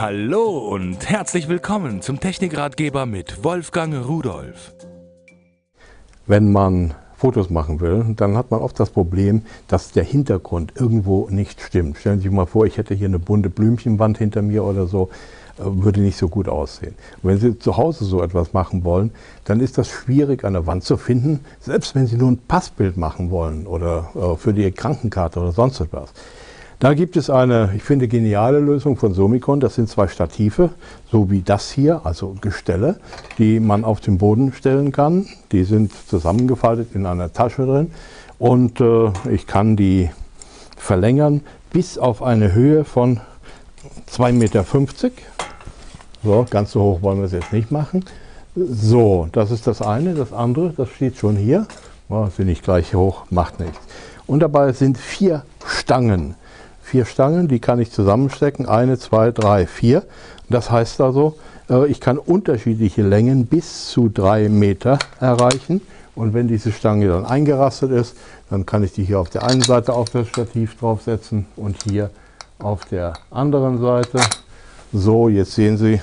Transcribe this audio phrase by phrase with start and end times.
[0.00, 4.72] Hallo und herzlich willkommen zum Technikratgeber mit Wolfgang Rudolf.
[6.24, 11.28] Wenn man Fotos machen will, dann hat man oft das Problem, dass der Hintergrund irgendwo
[11.30, 11.98] nicht stimmt.
[11.98, 15.08] Stellen Sie sich mal vor, ich hätte hier eine bunte Blümchenwand hinter mir oder so,
[15.58, 16.94] äh, würde nicht so gut aussehen.
[17.20, 19.10] Und wenn Sie zu Hause so etwas machen wollen,
[19.46, 23.32] dann ist das schwierig, eine Wand zu finden, selbst wenn Sie nur ein Passbild machen
[23.32, 26.12] wollen oder äh, für die Krankenkarte oder sonst etwas.
[26.80, 29.58] Da gibt es eine, ich finde, geniale Lösung von Somicon.
[29.58, 30.70] Das sind zwei Stative,
[31.10, 33.00] so wie das hier, also Gestelle,
[33.36, 35.26] die man auf den Boden stellen kann.
[35.50, 37.90] Die sind zusammengefaltet in einer Tasche drin
[38.38, 40.10] und äh, ich kann die
[40.76, 41.40] verlängern
[41.72, 43.20] bis auf eine Höhe von
[44.12, 44.64] 2,50 Meter.
[46.22, 48.04] So, ganz so hoch wollen wir es jetzt nicht machen.
[48.54, 50.14] So, das ist das eine.
[50.14, 51.66] Das andere, das steht schon hier.
[52.08, 53.80] Oh, sind nicht gleich hoch, macht nichts.
[54.28, 56.36] Und dabei sind vier Stangen
[56.88, 60.04] vier Stangen, die kann ich zusammenstecken, eine, zwei, drei, vier.
[60.48, 61.36] Das heißt also,
[61.68, 65.82] äh, ich kann unterschiedliche Längen bis zu drei Meter erreichen.
[66.14, 68.16] Und wenn diese Stange dann eingerastet ist,
[68.50, 72.10] dann kann ich die hier auf der einen Seite auf das Stativ draufsetzen und hier
[72.58, 74.18] auf der anderen Seite.
[74.92, 76.00] So, jetzt sehen Sie,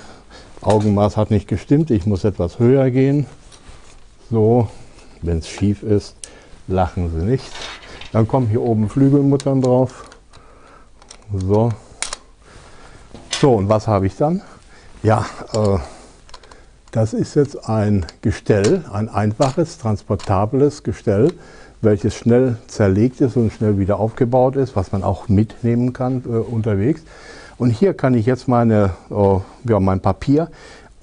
[0.61, 3.25] Augenmaß hat nicht gestimmt, ich muss etwas höher gehen.
[4.29, 4.69] So,
[5.21, 6.15] wenn es schief ist,
[6.67, 7.51] lachen Sie nicht.
[8.13, 10.05] Dann kommen hier oben Flügelmuttern drauf.
[11.33, 11.71] So.
[13.39, 14.41] So, und was habe ich dann?
[15.03, 15.77] Ja, äh,
[16.91, 21.33] das ist jetzt ein Gestell, ein einfaches, transportables Gestell,
[21.81, 26.29] welches schnell zerlegt ist und schnell wieder aufgebaut ist, was man auch mitnehmen kann äh,
[26.29, 27.01] unterwegs.
[27.57, 30.49] Und hier kann ich jetzt meine, äh, ja, mein Papier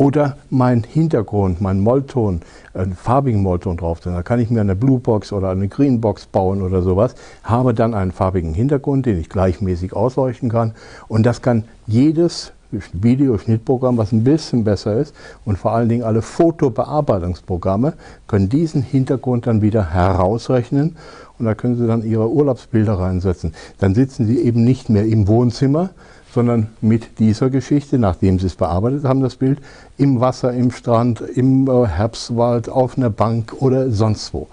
[0.03, 2.41] oder mein Hintergrund, mein Mollton,
[2.75, 4.01] einen farbigen Mollton drauf.
[4.01, 7.15] Da kann ich mir eine Blue Box oder eine Green Box bauen oder sowas,
[7.45, 10.73] habe dann einen farbigen Hintergrund, den ich gleichmäßig ausleuchten kann.
[11.07, 12.53] Und das kann jedes
[12.95, 15.15] Videoschnittprogramm, was ein bisschen besser ist
[15.45, 17.93] und vor allen Dingen alle Fotobearbeitungsprogramme
[18.27, 20.97] können diesen Hintergrund dann wieder herausrechnen
[21.39, 23.55] und da können Sie dann Ihre Urlaubsbilder reinsetzen.
[23.79, 25.91] Dann sitzen Sie eben nicht mehr im Wohnzimmer,
[26.33, 29.59] sondern mit dieser Geschichte, nachdem sie es bearbeitet haben, das Bild,
[29.99, 34.49] im Wasser, im Strand, im äh, Herbstwald, auf einer Bank oder sonst wo.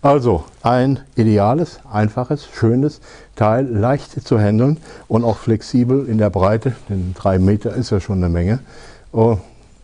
[0.00, 3.00] Also ein ideales, einfaches, schönes
[3.36, 4.76] Teil, leicht zu handeln
[5.08, 8.60] und auch flexibel in der Breite, denn drei Meter ist ja schon eine Menge,
[9.12, 9.36] äh,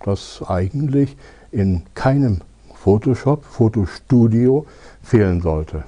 [0.04, 1.16] das eigentlich
[1.50, 2.42] in keinem
[2.74, 4.66] Photoshop, Fotostudio
[5.02, 5.84] fehlen sollte.